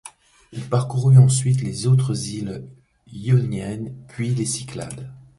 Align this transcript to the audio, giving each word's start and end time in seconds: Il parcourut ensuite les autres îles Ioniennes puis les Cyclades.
Il 0.51 0.67
parcourut 0.67 1.19
ensuite 1.19 1.61
les 1.61 1.85
autres 1.85 2.29
îles 2.29 2.65
Ioniennes 3.13 3.93
puis 4.07 4.33
les 4.33 4.45
Cyclades. 4.47 5.11